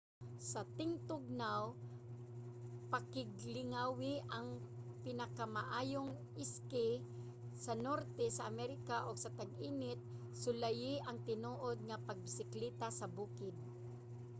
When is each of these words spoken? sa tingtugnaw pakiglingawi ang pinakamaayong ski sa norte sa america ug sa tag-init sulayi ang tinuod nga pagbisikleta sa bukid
sa 0.49 0.61
tingtugnaw 0.77 1.63
pakiglingawi 2.91 4.13
ang 4.37 4.47
pinakamaayong 5.05 6.09
ski 6.51 6.87
sa 7.63 7.73
norte 7.87 8.25
sa 8.37 8.43
america 8.51 8.95
ug 9.07 9.15
sa 9.23 9.33
tag-init 9.39 9.99
sulayi 10.41 10.93
ang 11.07 11.17
tinuod 11.29 11.77
nga 11.89 12.01
pagbisikleta 12.07 12.87
sa 12.99 13.05
bukid 13.17 13.55